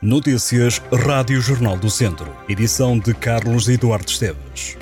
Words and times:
Notícias 0.00 0.80
Rádio 0.92 1.40
Jornal 1.40 1.76
do 1.76 1.90
Centro. 1.90 2.28
Edição 2.48 2.96
de 2.96 3.12
Carlos 3.12 3.68
Eduardo 3.68 4.08
Esteves. 4.08 4.78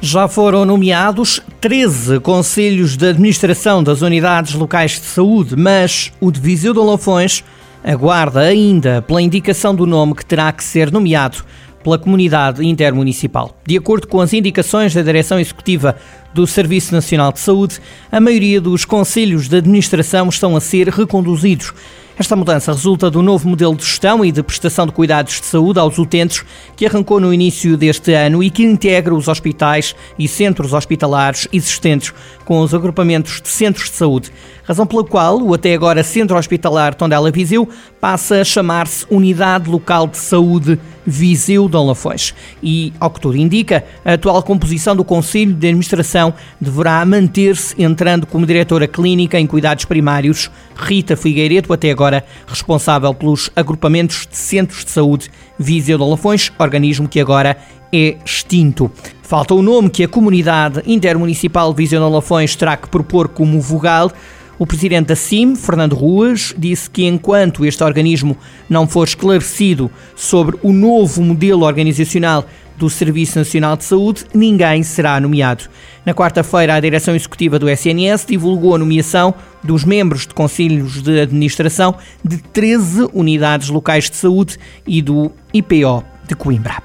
Já 0.00 0.26
foram 0.26 0.64
nomeados 0.64 1.40
13 1.60 2.18
conselhos 2.18 2.96
de 2.96 3.10
administração 3.10 3.84
das 3.84 4.02
unidades 4.02 4.54
locais 4.54 4.98
de 4.98 5.06
saúde, 5.06 5.54
mas 5.54 6.12
o 6.20 6.32
de 6.32 6.40
Viseu 6.40 6.72
de 6.74 6.80
Lafões 6.80 7.44
aguarda 7.84 8.40
ainda 8.40 9.00
pela 9.00 9.22
indicação 9.22 9.72
do 9.72 9.86
nome 9.86 10.16
que 10.16 10.26
terá 10.26 10.50
que 10.50 10.64
ser 10.64 10.90
nomeado 10.90 11.44
pela 11.82 11.98
comunidade 11.98 12.66
intermunicipal. 12.66 13.56
De 13.66 13.76
acordo 13.76 14.06
com 14.06 14.20
as 14.20 14.32
indicações 14.32 14.94
da 14.94 15.02
Direção 15.02 15.38
Executiva 15.38 15.96
do 16.34 16.46
Serviço 16.46 16.92
Nacional 16.94 17.32
de 17.32 17.40
Saúde, 17.40 17.80
a 18.10 18.20
maioria 18.20 18.60
dos 18.60 18.84
conselhos 18.84 19.48
de 19.48 19.56
administração 19.56 20.28
estão 20.28 20.56
a 20.56 20.60
ser 20.60 20.88
reconduzidos. 20.88 21.72
Esta 22.18 22.34
mudança 22.34 22.72
resulta 22.72 23.08
do 23.08 23.22
novo 23.22 23.48
modelo 23.48 23.76
de 23.76 23.84
gestão 23.84 24.24
e 24.24 24.32
de 24.32 24.42
prestação 24.42 24.86
de 24.86 24.90
cuidados 24.90 25.40
de 25.40 25.46
saúde 25.46 25.78
aos 25.78 25.98
utentes 25.98 26.44
que 26.74 26.84
arrancou 26.84 27.20
no 27.20 27.32
início 27.32 27.76
deste 27.76 28.12
ano 28.12 28.42
e 28.42 28.50
que 28.50 28.64
integra 28.64 29.14
os 29.14 29.28
hospitais 29.28 29.94
e 30.18 30.26
centros 30.26 30.72
hospitalares 30.72 31.46
existentes 31.52 32.12
com 32.44 32.60
os 32.60 32.74
agrupamentos 32.74 33.40
de 33.40 33.48
centros 33.48 33.88
de 33.90 33.94
saúde, 33.94 34.32
razão 34.64 34.84
pela 34.84 35.04
qual 35.04 35.40
o 35.40 35.54
até 35.54 35.74
agora 35.74 36.02
Centro 36.02 36.36
Hospitalar 36.36 36.94
Tondela 36.94 37.30
Viseu 37.30 37.68
passa 38.00 38.40
a 38.40 38.44
chamar-se 38.44 39.06
Unidade 39.10 39.70
Local 39.70 40.08
de 40.08 40.16
Saúde 40.16 40.78
Viseu 41.06 41.68
Dom 41.68 41.86
Lafões. 41.86 42.34
E, 42.62 42.92
ao 42.98 43.10
que 43.10 43.20
tudo 43.20 43.36
indica, 43.36 43.84
a 44.04 44.14
atual 44.14 44.42
composição 44.42 44.94
do 44.94 45.04
Conselho 45.04 45.54
de 45.54 45.68
Administração 45.68 46.34
deverá 46.60 47.04
manter-se, 47.04 47.74
entrando 47.80 48.26
como 48.26 48.46
diretora 48.46 48.86
clínica 48.86 49.38
em 49.38 49.46
cuidados 49.46 49.84
primários 49.84 50.50
Rita 50.76 51.16
Figueiredo, 51.16 51.72
até 51.72 51.90
agora 51.90 52.07
responsável 52.46 53.12
pelos 53.14 53.50
agrupamentos 53.54 54.26
de 54.30 54.36
centros 54.36 54.84
de 54.84 54.90
saúde 54.90 55.30
Viseu 55.58 55.98
Lafões, 55.98 56.52
organismo 56.58 57.08
que 57.08 57.20
agora 57.20 57.56
é 57.92 58.16
extinto. 58.24 58.90
Falta 59.22 59.54
o 59.54 59.62
nome 59.62 59.90
que 59.90 60.04
a 60.04 60.08
comunidade 60.08 60.82
intermunicipal 60.86 61.72
Viseu 61.74 62.00
Dom 62.00 62.10
Lafões 62.10 62.56
terá 62.56 62.76
que 62.76 62.88
propor 62.88 63.28
como 63.28 63.60
vogal. 63.60 64.10
O 64.58 64.66
presidente 64.66 65.06
da 65.06 65.16
CIM, 65.16 65.54
Fernando 65.54 65.94
Ruas, 65.94 66.52
disse 66.58 66.90
que 66.90 67.06
enquanto 67.06 67.64
este 67.64 67.84
organismo 67.84 68.36
não 68.68 68.88
for 68.88 69.06
esclarecido 69.06 69.90
sobre 70.16 70.58
o 70.62 70.72
novo 70.72 71.22
modelo 71.22 71.64
organizacional 71.64 72.44
do 72.78 72.88
Serviço 72.88 73.38
Nacional 73.38 73.76
de 73.76 73.84
Saúde, 73.84 74.24
ninguém 74.32 74.82
será 74.82 75.20
nomeado. 75.20 75.64
Na 76.06 76.14
quarta-feira, 76.14 76.74
a 76.74 76.80
direção 76.80 77.14
executiva 77.14 77.58
do 77.58 77.68
SNS 77.68 78.24
divulgou 78.26 78.74
a 78.74 78.78
nomeação 78.78 79.34
dos 79.62 79.84
membros 79.84 80.26
de 80.26 80.32
conselhos 80.32 81.02
de 81.02 81.20
administração 81.20 81.94
de 82.24 82.38
13 82.38 83.08
unidades 83.12 83.68
locais 83.68 84.08
de 84.08 84.16
saúde 84.16 84.56
e 84.86 85.02
do 85.02 85.32
IPO 85.52 86.04
de 86.26 86.34
Coimbra. 86.34 86.80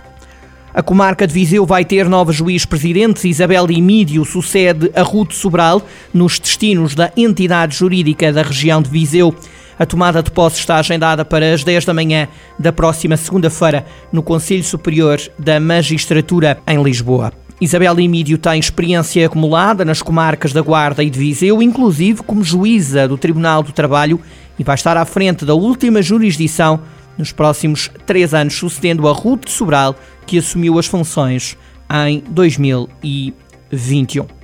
A 0.73 0.81
comarca 0.81 1.27
de 1.27 1.33
Viseu 1.33 1.67
vai 1.67 1.85
ter 1.85 2.09
nova 2.09 2.31
juiz-presidente. 2.31 3.29
Isabel 3.29 3.69
Imídio 3.69 4.25
sucede 4.25 4.91
a 4.95 5.03
Ruth 5.03 5.33
Sobral 5.33 5.87
nos 6.11 6.39
destinos 6.39 6.95
da 6.95 7.11
entidade 7.15 7.75
jurídica 7.75 8.33
da 8.33 8.41
região 8.41 8.81
de 8.81 8.89
Viseu. 8.89 9.35
A 9.77 9.85
tomada 9.85 10.21
de 10.21 10.31
posse 10.31 10.59
está 10.59 10.77
agendada 10.77 11.25
para 11.25 11.53
as 11.53 11.63
10 11.63 11.85
da 11.85 11.93
manhã 11.93 12.27
da 12.59 12.71
próxima 12.71 13.17
segunda-feira 13.17 13.85
no 14.11 14.21
Conselho 14.21 14.63
Superior 14.63 15.19
da 15.39 15.59
Magistratura 15.59 16.59
em 16.67 16.81
Lisboa. 16.81 17.31
Isabel 17.59 17.99
Imídio 17.99 18.37
tem 18.37 18.59
experiência 18.59 19.25
acumulada 19.25 19.85
nas 19.85 20.01
comarcas 20.01 20.51
da 20.51 20.61
Guarda 20.61 21.03
e 21.03 21.09
de 21.09 21.17
Viseu, 21.17 21.61
inclusive 21.61 22.21
como 22.21 22.43
juíza 22.43 23.07
do 23.07 23.17
Tribunal 23.17 23.63
do 23.63 23.71
Trabalho, 23.71 24.19
e 24.59 24.63
vai 24.63 24.75
estar 24.75 24.97
à 24.97 25.05
frente 25.05 25.45
da 25.45 25.53
última 25.53 26.01
jurisdição 26.01 26.81
nos 27.17 27.31
próximos 27.31 27.89
três 28.05 28.33
anos, 28.33 28.55
sucedendo 28.55 29.07
a 29.07 29.13
Ruth 29.13 29.47
Sobral, 29.47 29.95
que 30.25 30.37
assumiu 30.37 30.77
as 30.77 30.87
funções 30.87 31.57
em 31.89 32.23
2021. 32.29 34.42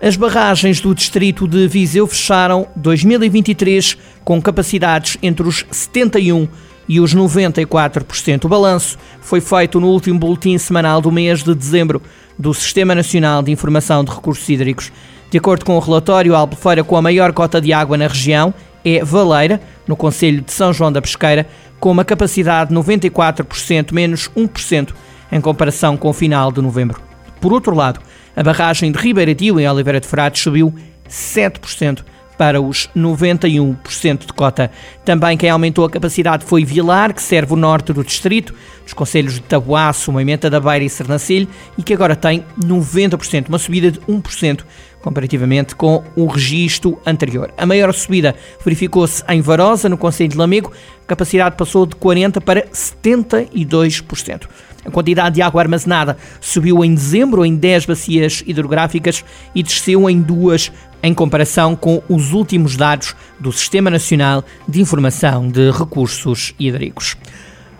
As 0.00 0.14
barragens 0.14 0.78
do 0.78 0.94
distrito 0.94 1.48
de 1.48 1.66
Viseu 1.66 2.06
fecharam 2.06 2.66
2023 2.76 3.96
com 4.22 4.42
capacidades 4.42 5.16
entre 5.22 5.48
os 5.48 5.64
71 5.70 6.46
e 6.86 7.00
os 7.00 7.14
94%. 7.14 8.44
O 8.44 8.48
balanço 8.48 8.98
foi 9.22 9.40
feito 9.40 9.80
no 9.80 9.88
último 9.88 10.18
boletim 10.18 10.58
semanal 10.58 11.00
do 11.00 11.10
mês 11.10 11.42
de 11.42 11.54
dezembro 11.54 12.02
do 12.38 12.52
Sistema 12.52 12.94
Nacional 12.94 13.42
de 13.42 13.50
Informação 13.50 14.04
de 14.04 14.10
Recursos 14.10 14.46
Hídricos. 14.46 14.92
De 15.30 15.38
acordo 15.38 15.64
com 15.64 15.74
o 15.74 15.80
relatório, 15.80 16.34
a 16.34 16.38
albufeira 16.40 16.84
com 16.84 16.96
a 16.98 17.02
maior 17.02 17.32
cota 17.32 17.58
de 17.58 17.72
água 17.72 17.96
na 17.96 18.06
região 18.06 18.52
é 18.84 19.02
Valeira, 19.02 19.62
no 19.88 19.96
Conselho 19.96 20.42
de 20.42 20.52
São 20.52 20.74
João 20.74 20.92
da 20.92 21.00
Pesqueira, 21.00 21.48
com 21.80 21.90
uma 21.90 22.04
capacidade 22.04 22.68
de 22.68 22.76
94% 22.76 23.92
menos 23.92 24.28
1% 24.36 24.90
em 25.32 25.40
comparação 25.40 25.96
com 25.96 26.10
o 26.10 26.12
final 26.12 26.52
de 26.52 26.60
novembro. 26.60 27.00
Por 27.40 27.52
outro 27.52 27.74
lado, 27.74 28.00
a 28.36 28.42
barragem 28.42 28.92
de 28.92 28.98
Ribeiradil, 28.98 29.58
em 29.58 29.68
Oliveira 29.68 29.98
de 29.98 30.06
Frades, 30.06 30.42
subiu 30.42 30.72
7% 31.08 32.04
para 32.36 32.60
os 32.60 32.88
91% 32.94 34.26
de 34.26 34.32
cota. 34.34 34.70
Também 35.04 35.38
quem 35.38 35.48
aumentou 35.48 35.86
a 35.86 35.90
capacidade 35.90 36.44
foi 36.44 36.64
Vilar, 36.64 37.14
que 37.14 37.22
serve 37.22 37.54
o 37.54 37.56
norte 37.56 37.94
do 37.94 38.04
distrito, 38.04 38.54
dos 38.84 38.92
conselhos 38.92 39.34
de 39.34 39.40
Tabuaço, 39.40 40.12
Moimenta 40.12 40.50
da 40.50 40.60
Beira 40.60 40.84
e 40.84 40.90
Sernancelho, 40.90 41.48
e 41.78 41.82
que 41.82 41.94
agora 41.94 42.14
tem 42.14 42.44
90%, 42.62 43.48
uma 43.48 43.58
subida 43.58 43.90
de 43.90 44.00
1% 44.00 44.64
comparativamente 45.06 45.76
com 45.76 46.02
o 46.16 46.26
registro 46.26 46.98
anterior. 47.06 47.54
A 47.56 47.64
maior 47.64 47.94
subida 47.94 48.34
verificou-se 48.64 49.22
em 49.28 49.40
Varosa, 49.40 49.88
no 49.88 49.96
Conselho 49.96 50.30
de 50.30 50.36
Lamego, 50.36 50.72
a 51.04 51.06
capacidade 51.06 51.54
passou 51.54 51.86
de 51.86 51.94
40% 51.94 52.40
para 52.40 52.66
72%. 52.66 54.48
A 54.84 54.90
quantidade 54.90 55.36
de 55.36 55.42
água 55.42 55.62
armazenada 55.62 56.16
subiu 56.40 56.84
em 56.84 56.92
dezembro 56.92 57.46
em 57.46 57.54
10 57.54 57.86
bacias 57.86 58.42
hidrográficas 58.44 59.24
e 59.54 59.62
desceu 59.62 60.10
em 60.10 60.20
duas 60.20 60.72
em 61.00 61.14
comparação 61.14 61.76
com 61.76 62.02
os 62.08 62.32
últimos 62.32 62.76
dados 62.76 63.14
do 63.38 63.52
Sistema 63.52 63.88
Nacional 63.88 64.42
de 64.68 64.80
Informação 64.80 65.46
de 65.46 65.70
Recursos 65.70 66.52
Hídricos. 66.58 67.16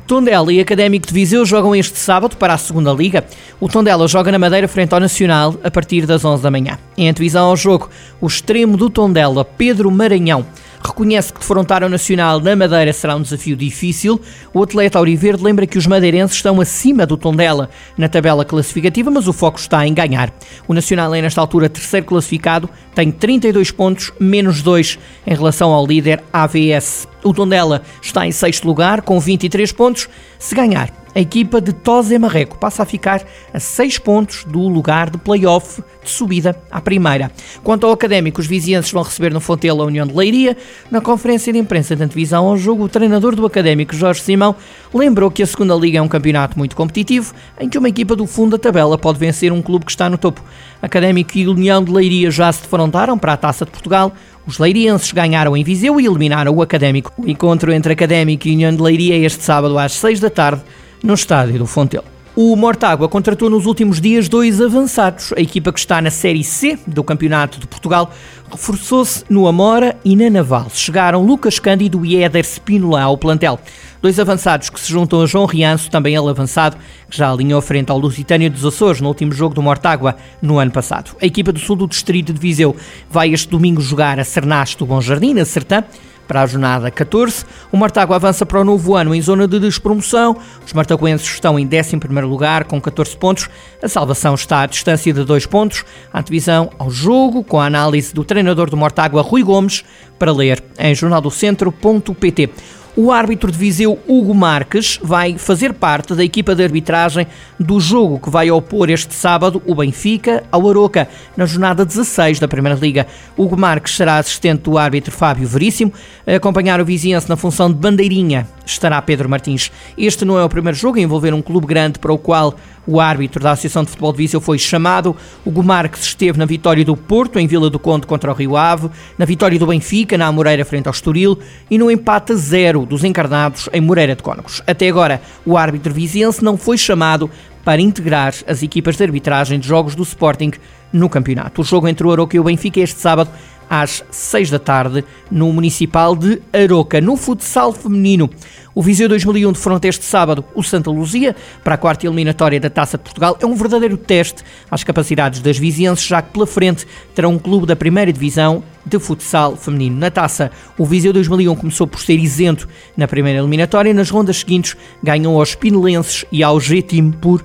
Tondela 0.06 0.52
e 0.52 0.60
Académico 0.60 1.08
de 1.08 1.12
Viseu 1.12 1.44
jogam 1.44 1.74
este 1.74 1.98
sábado 1.98 2.36
para 2.36 2.54
a 2.54 2.58
segunda 2.58 2.92
Liga. 2.92 3.24
O 3.58 3.68
Tondela 3.68 4.06
joga 4.06 4.30
na 4.30 4.38
Madeira 4.38 4.68
frente 4.68 4.92
ao 4.92 5.00
Nacional 5.00 5.56
a 5.64 5.70
partir 5.70 6.06
das 6.06 6.24
11 6.24 6.42
da 6.44 6.50
manhã. 6.50 6.78
Em 6.96 7.08
antevisão 7.08 7.46
ao 7.48 7.56
jogo, 7.56 7.90
o 8.20 8.26
extremo 8.28 8.76
do 8.76 8.88
Tondela, 8.88 9.44
Pedro 9.44 9.90
Maranhão, 9.90 10.46
reconhece 10.86 11.32
que 11.32 11.40
defrontar 11.40 11.82
o 11.84 11.88
Nacional 11.88 12.40
na 12.40 12.54
Madeira 12.56 12.92
será 12.92 13.16
um 13.16 13.22
desafio 13.22 13.56
difícil. 13.56 14.20
O 14.54 14.62
atleta 14.62 14.98
Auriverde 14.98 15.42
lembra 15.42 15.66
que 15.66 15.78
os 15.78 15.86
madeirenses 15.86 16.36
estão 16.36 16.60
acima 16.60 17.04
do 17.04 17.16
Tondela 17.16 17.68
na 17.96 18.08
tabela 18.08 18.44
classificativa, 18.44 19.10
mas 19.10 19.28
o 19.28 19.32
foco 19.32 19.58
está 19.58 19.86
em 19.86 19.92
ganhar. 19.92 20.32
O 20.66 20.74
Nacional 20.74 21.14
é, 21.14 21.20
nesta 21.20 21.40
altura, 21.40 21.68
terceiro 21.68 22.06
classificado, 22.06 22.68
tem 22.94 23.10
32 23.10 23.70
pontos, 23.70 24.12
menos 24.18 24.62
2 24.62 24.98
em 25.26 25.34
relação 25.34 25.72
ao 25.72 25.86
líder 25.86 26.22
AVS. 26.32 27.08
O 27.22 27.34
Tondela 27.34 27.82
está 28.00 28.26
em 28.26 28.32
sexto 28.32 28.66
lugar, 28.66 29.02
com 29.02 29.18
23 29.18 29.70
pontos. 29.72 30.08
Se 30.38 30.54
ganhar, 30.54 30.90
a 31.16 31.20
equipa 31.20 31.62
de 31.62 31.72
Tose 31.72 32.18
Marreco 32.18 32.58
passa 32.58 32.82
a 32.82 32.86
ficar 32.86 33.24
a 33.50 33.58
6 33.58 33.98
pontos 34.00 34.44
do 34.44 34.68
lugar 34.68 35.08
de 35.08 35.16
play-off 35.16 35.82
de 36.04 36.10
subida 36.10 36.54
à 36.70 36.78
primeira. 36.78 37.32
Quanto 37.64 37.86
ao 37.86 37.92
académico, 37.92 38.38
os 38.38 38.46
vizienses 38.46 38.92
vão 38.92 39.02
receber 39.02 39.32
no 39.32 39.40
Fontela 39.40 39.82
a 39.82 39.86
União 39.86 40.06
de 40.06 40.14
Leiria. 40.14 40.54
Na 40.90 41.00
conferência 41.00 41.50
de 41.50 41.58
imprensa 41.58 41.96
de 41.96 42.02
antevisão 42.02 42.44
ao 42.44 42.58
jogo, 42.58 42.84
o 42.84 42.88
treinador 42.88 43.34
do 43.34 43.46
académico, 43.46 43.96
Jorge 43.96 44.20
Simão, 44.20 44.54
lembrou 44.92 45.30
que 45.30 45.42
a 45.42 45.46
segunda 45.46 45.74
liga 45.74 45.98
é 45.98 46.02
um 46.02 46.08
campeonato 46.08 46.58
muito 46.58 46.76
competitivo, 46.76 47.32
em 47.58 47.66
que 47.66 47.78
uma 47.78 47.88
equipa 47.88 48.14
do 48.14 48.26
fundo 48.26 48.50
da 48.50 48.58
tabela 48.58 48.98
pode 48.98 49.18
vencer 49.18 49.50
um 49.50 49.62
clube 49.62 49.86
que 49.86 49.92
está 49.92 50.10
no 50.10 50.18
topo. 50.18 50.44
Académico 50.82 51.38
e 51.38 51.48
União 51.48 51.82
de 51.82 51.90
Leiria 51.90 52.30
já 52.30 52.52
se 52.52 52.60
defrontaram 52.60 53.16
para 53.16 53.32
a 53.32 53.36
Taça 53.38 53.64
de 53.64 53.70
Portugal. 53.70 54.12
Os 54.46 54.58
leirienses 54.58 55.12
ganharam 55.12 55.56
em 55.56 55.64
Viseu 55.64 55.98
e 55.98 56.04
eliminaram 56.04 56.54
o 56.54 56.60
Académico. 56.60 57.10
O 57.16 57.26
encontro 57.26 57.72
entre 57.72 57.94
Académico 57.94 58.46
e 58.46 58.52
União 58.52 58.70
de 58.70 58.82
Leiria 58.82 59.14
é 59.14 59.20
este 59.20 59.42
sábado 59.42 59.78
às 59.78 59.92
6 59.92 60.20
da 60.20 60.28
tarde 60.28 60.62
no 61.02 61.14
estádio 61.14 61.58
do 61.58 61.66
Fontel. 61.66 62.04
O 62.36 62.54
Mortágua 62.54 63.08
contratou 63.08 63.48
nos 63.48 63.64
últimos 63.64 63.98
dias 63.98 64.28
dois 64.28 64.60
avançados. 64.60 65.32
A 65.34 65.40
equipa 65.40 65.72
que 65.72 65.78
está 65.78 66.02
na 66.02 66.10
Série 66.10 66.44
C 66.44 66.78
do 66.86 67.02
Campeonato 67.02 67.58
de 67.58 67.66
Portugal 67.66 68.12
reforçou-se 68.50 69.24
no 69.30 69.48
Amora 69.48 69.96
e 70.04 70.14
na 70.14 70.28
Naval. 70.28 70.66
Chegaram 70.70 71.24
Lucas 71.24 71.58
Cândido 71.58 72.04
e 72.04 72.22
Éder 72.22 72.44
Spínola 72.44 73.00
ao 73.00 73.16
plantel. 73.16 73.58
Dois 74.02 74.20
avançados 74.20 74.68
que 74.68 74.78
se 74.78 74.92
juntam 74.92 75.22
a 75.22 75.26
João 75.26 75.46
Rianço, 75.46 75.90
também 75.90 76.14
ele 76.14 76.28
avançado, 76.28 76.76
que 77.08 77.16
já 77.16 77.32
alinhou 77.32 77.62
frente 77.62 77.90
ao 77.90 77.98
Lusitânia 77.98 78.50
dos 78.50 78.66
Açores 78.66 79.00
no 79.00 79.08
último 79.08 79.32
jogo 79.32 79.54
do 79.54 79.62
Mortágua 79.62 80.14
no 80.42 80.58
ano 80.58 80.70
passado. 80.70 81.16
A 81.22 81.24
equipa 81.24 81.52
do 81.52 81.58
sul 81.58 81.76
do 81.76 81.88
distrito 81.88 82.34
de 82.34 82.38
Viseu 82.38 82.76
vai 83.10 83.32
este 83.32 83.48
domingo 83.48 83.80
jogar 83.80 84.20
a 84.20 84.24
Cernaste 84.24 84.76
do 84.76 84.84
Bom 84.84 85.00
Jardim, 85.00 85.32
na 85.32 85.46
Sertã, 85.46 85.82
para 86.26 86.42
a 86.42 86.46
jornada 86.46 86.90
14. 86.90 87.44
O 87.70 87.76
Martágua 87.76 88.16
avança 88.16 88.44
para 88.44 88.60
o 88.60 88.64
novo 88.64 88.94
ano 88.94 89.14
em 89.14 89.22
zona 89.22 89.46
de 89.46 89.58
despromoção. 89.58 90.36
Os 90.64 90.72
martaguenses 90.72 91.26
estão 91.26 91.58
em 91.58 91.66
11 91.66 91.96
lugar 92.26 92.64
com 92.64 92.80
14 92.80 93.16
pontos. 93.16 93.48
A 93.82 93.88
salvação 93.88 94.34
está 94.34 94.62
à 94.62 94.66
distância 94.66 95.12
de 95.12 95.24
2 95.24 95.46
pontos. 95.46 95.84
A 96.12 96.20
antevisão 96.20 96.70
ao 96.78 96.90
jogo 96.90 97.44
com 97.44 97.60
a 97.60 97.66
análise 97.66 98.14
do 98.14 98.24
treinador 98.24 98.68
do 98.68 98.76
Mortágua, 98.76 99.22
Rui 99.22 99.42
Gomes, 99.42 99.84
para 100.18 100.32
ler 100.32 100.62
em 100.78 100.94
jornaldocentro.pt. 100.94 102.50
O 102.98 103.12
árbitro 103.12 103.52
de 103.52 103.58
Viseu, 103.58 103.98
Hugo 104.08 104.34
Marques, 104.34 104.98
vai 105.02 105.36
fazer 105.36 105.74
parte 105.74 106.14
da 106.14 106.24
equipa 106.24 106.54
de 106.54 106.64
arbitragem 106.64 107.26
do 107.60 107.78
jogo 107.78 108.18
que 108.18 108.30
vai 108.30 108.50
opor 108.50 108.88
este 108.88 109.12
sábado 109.12 109.62
o 109.66 109.74
Benfica 109.74 110.42
ao 110.50 110.66
Aroca, 110.66 111.06
na 111.36 111.44
jornada 111.44 111.84
16 111.84 112.40
da 112.40 112.48
Primeira 112.48 112.78
Liga. 112.80 113.06
Hugo 113.36 113.54
Marques 113.54 113.94
será 113.94 114.16
assistente 114.16 114.62
do 114.62 114.78
árbitro 114.78 115.12
Fábio 115.12 115.46
Veríssimo. 115.46 115.92
A 116.26 116.36
acompanhar 116.36 116.80
o 116.80 116.86
Viziense 116.86 117.28
na 117.28 117.36
função 117.36 117.70
de 117.70 117.78
bandeirinha 117.78 118.48
estará 118.64 119.00
Pedro 119.02 119.28
Martins. 119.28 119.70
Este 119.98 120.24
não 120.24 120.38
é 120.38 120.44
o 120.44 120.48
primeiro 120.48 120.76
jogo 120.76 120.98
a 120.98 121.02
envolver 121.02 121.34
um 121.34 121.42
clube 121.42 121.66
grande 121.66 121.98
para 121.98 122.14
o 122.14 122.18
qual 122.18 122.54
o 122.86 123.00
árbitro 123.00 123.42
da 123.42 123.52
Associação 123.52 123.82
de 123.84 123.90
Futebol 123.90 124.12
de 124.12 124.18
Viseu 124.18 124.40
foi 124.40 124.58
chamado. 124.58 125.16
O 125.44 125.50
Gomarques 125.50 126.02
esteve 126.02 126.38
na 126.38 126.46
vitória 126.46 126.84
do 126.84 126.96
Porto, 126.96 127.38
em 127.38 127.46
Vila 127.46 127.68
do 127.68 127.78
Conde 127.78 128.06
contra 128.06 128.30
o 128.30 128.34
Rio 128.34 128.56
Ave, 128.56 128.90
na 129.18 129.24
vitória 129.24 129.58
do 129.58 129.66
Benfica, 129.66 130.16
na 130.16 130.30
Moreira 130.30 130.64
frente 130.64 130.86
ao 130.86 130.92
Estoril 130.92 131.38
e 131.70 131.78
no 131.78 131.90
empate 131.90 132.32
a 132.32 132.36
zero 132.36 132.86
dos 132.86 133.04
encarnados 133.04 133.68
em 133.72 133.80
Moreira 133.80 134.14
de 134.14 134.22
Cónegos. 134.22 134.62
Até 134.66 134.88
agora, 134.88 135.20
o 135.44 135.56
árbitro 135.56 135.92
viziense 135.92 136.44
não 136.44 136.56
foi 136.56 136.78
chamado 136.78 137.30
para 137.64 137.80
integrar 137.80 138.32
as 138.46 138.62
equipas 138.62 138.96
de 138.96 139.02
arbitragem 139.02 139.58
de 139.58 139.66
jogos 139.66 139.96
do 139.96 140.04
Sporting 140.04 140.52
no 140.92 141.08
campeonato. 141.08 141.62
O 141.62 141.64
jogo 141.64 141.88
entre 141.88 142.06
o 142.06 142.12
Aroca 142.12 142.36
e 142.36 142.40
o 142.40 142.44
Benfica 142.44 142.78
este 142.80 143.00
sábado 143.00 143.28
às 143.68 144.04
6 144.10 144.50
da 144.50 144.58
tarde 144.58 145.04
no 145.30 145.52
Municipal 145.52 146.14
de 146.14 146.40
Aroca. 146.52 147.00
No 147.00 147.16
futsal 147.16 147.72
feminino, 147.72 148.30
o 148.76 148.82
Viseu 148.82 149.08
2001 149.08 149.52
defronta 149.52 149.88
este 149.88 150.04
sábado 150.04 150.44
o 150.54 150.62
Santa 150.62 150.90
Luzia 150.90 151.34
para 151.64 151.76
a 151.76 151.78
quarta 151.78 152.06
eliminatória 152.06 152.60
da 152.60 152.68
Taça 152.68 152.98
de 152.98 153.04
Portugal. 153.04 153.34
É 153.40 153.46
um 153.46 153.54
verdadeiro 153.54 153.96
teste 153.96 154.44
às 154.70 154.84
capacidades 154.84 155.40
das 155.40 155.56
vizienses, 155.56 156.06
já 156.06 156.20
que 156.20 156.30
pela 156.30 156.46
frente 156.46 156.86
terá 157.14 157.26
um 157.26 157.38
clube 157.38 157.66
da 157.66 157.74
primeira 157.74 158.12
divisão 158.12 158.62
de 158.84 158.98
futsal 158.98 159.56
feminino. 159.56 159.96
Na 159.96 160.10
taça, 160.10 160.50
o 160.76 160.84
Viseu 160.84 161.10
2001 161.10 161.56
começou 161.56 161.86
por 161.86 162.00
ser 162.00 162.18
isento 162.18 162.68
na 162.94 163.08
primeira 163.08 163.38
eliminatória. 163.38 163.94
Nas 163.94 164.10
rondas 164.10 164.40
seguintes, 164.40 164.76
ganham 165.02 165.38
aos 165.38 165.54
Pinelenses 165.54 166.26
e 166.30 166.42
ao 166.42 166.60
G-Team 166.60 167.12
por 167.12 167.42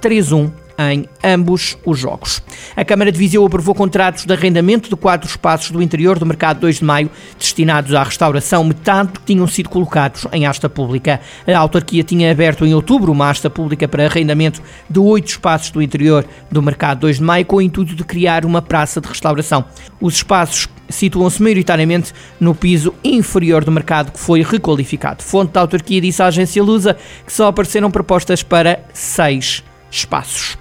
3-1 0.00 0.50
em 0.88 1.06
ambos 1.22 1.76
os 1.84 1.98
jogos. 1.98 2.42
A 2.74 2.84
Câmara 2.84 3.12
de 3.12 3.18
Viseu 3.18 3.44
aprovou 3.44 3.74
contratos 3.74 4.24
de 4.24 4.32
arrendamento 4.32 4.88
de 4.88 4.96
quatro 4.96 5.28
espaços 5.28 5.70
do 5.70 5.82
interior 5.82 6.18
do 6.18 6.24
mercado 6.24 6.60
2 6.60 6.76
de 6.76 6.84
maio 6.84 7.10
destinados 7.38 7.94
à 7.94 8.02
restauração, 8.02 8.64
metade 8.64 9.12
que 9.12 9.20
tinham 9.20 9.46
sido 9.46 9.68
colocados 9.68 10.26
em 10.32 10.46
asta 10.46 10.68
pública. 10.68 11.20
A 11.46 11.58
autarquia 11.58 12.02
tinha 12.02 12.30
aberto 12.30 12.64
em 12.64 12.72
outubro 12.72 13.12
uma 13.12 13.28
asta 13.28 13.50
pública 13.50 13.86
para 13.86 14.06
arrendamento 14.06 14.62
de 14.88 14.98
oito 14.98 15.28
espaços 15.28 15.70
do 15.70 15.82
interior 15.82 16.24
do 16.50 16.62
mercado 16.62 17.00
2 17.00 17.16
de 17.18 17.22
maio 17.22 17.44
com 17.44 17.56
o 17.56 17.62
intuito 17.62 17.94
de 17.94 18.04
criar 18.04 18.46
uma 18.46 18.62
praça 18.62 19.00
de 19.00 19.08
restauração. 19.08 19.64
Os 20.00 20.14
espaços 20.14 20.68
situam-se 20.88 21.42
maioritariamente 21.42 22.12
no 22.38 22.54
piso 22.54 22.94
inferior 23.04 23.64
do 23.64 23.72
mercado 23.72 24.12
que 24.12 24.18
foi 24.18 24.42
requalificado. 24.42 25.22
Fonte 25.22 25.52
da 25.52 25.60
autarquia 25.60 26.00
disse 26.00 26.22
à 26.22 26.26
agência 26.26 26.62
Lusa 26.62 26.96
que 27.24 27.32
só 27.32 27.48
apareceram 27.48 27.90
propostas 27.90 28.42
para 28.42 28.80
seis 28.92 29.62
espaços. 29.90 30.59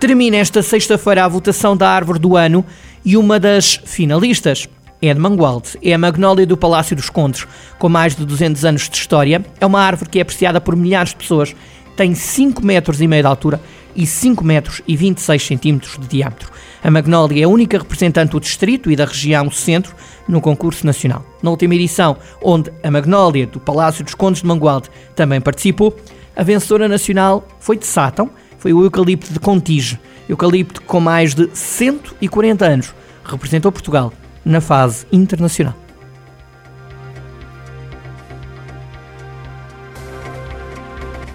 Termina 0.00 0.38
esta 0.38 0.62
sexta-feira 0.62 1.26
a 1.26 1.28
votação 1.28 1.76
da 1.76 1.86
árvore 1.86 2.18
do 2.18 2.34
ano 2.34 2.64
e 3.04 3.18
uma 3.18 3.38
das 3.38 3.78
finalistas 3.84 4.66
é 5.02 5.12
de 5.12 5.20
Mangualde. 5.20 5.78
É 5.82 5.92
a 5.92 5.98
magnólia 5.98 6.46
do 6.46 6.56
Palácio 6.56 6.96
dos 6.96 7.10
Condes, 7.10 7.46
com 7.78 7.86
mais 7.86 8.16
de 8.16 8.24
200 8.24 8.64
anos 8.64 8.88
de 8.88 8.96
história. 8.96 9.44
É 9.60 9.66
uma 9.66 9.78
árvore 9.78 10.08
que 10.08 10.18
é 10.18 10.22
apreciada 10.22 10.58
por 10.58 10.74
milhares 10.74 11.10
de 11.10 11.16
pessoas. 11.16 11.54
Tem 11.96 12.14
5 12.14 12.64
metros 12.64 13.02
e 13.02 13.06
meio 13.06 13.22
de 13.22 13.26
altura 13.26 13.60
e 13.94 14.06
5 14.06 14.42
metros 14.42 14.80
e 14.88 14.96
26 14.96 15.42
centímetros 15.42 15.98
de 15.98 16.06
diâmetro. 16.06 16.50
A 16.82 16.90
Magnólia 16.90 17.42
é 17.42 17.44
a 17.44 17.48
única 17.48 17.76
representante 17.76 18.30
do 18.30 18.40
distrito 18.40 18.90
e 18.90 18.96
da 18.96 19.04
região 19.04 19.50
centro 19.50 19.94
no 20.26 20.40
concurso 20.40 20.86
nacional. 20.86 21.26
Na 21.42 21.50
última 21.50 21.74
edição, 21.74 22.16
onde 22.42 22.72
a 22.82 22.90
Magnólia 22.90 23.46
do 23.46 23.60
Palácio 23.60 24.02
dos 24.02 24.14
Condes 24.14 24.40
de 24.40 24.48
Mangualde 24.48 24.88
também 25.14 25.42
participou, 25.42 25.94
a 26.34 26.42
vencedora 26.42 26.88
nacional 26.88 27.46
foi 27.58 27.76
de 27.76 27.86
Sátão, 27.86 28.30
foi 28.60 28.74
o 28.74 28.84
eucalipto 28.84 29.32
de 29.32 29.40
Contige, 29.40 29.98
eucalipto 30.28 30.82
com 30.82 31.00
mais 31.00 31.34
de 31.34 31.48
140 31.52 32.66
anos, 32.66 32.94
representou 33.24 33.72
Portugal 33.72 34.12
na 34.44 34.60
fase 34.60 35.06
internacional. 35.10 35.74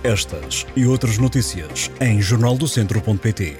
Estas 0.03 0.67
e 0.75 0.85
outras 0.85 1.17
notícias 1.17 1.89
em 1.99 2.21
jornaldocentro.pt. 2.21 3.57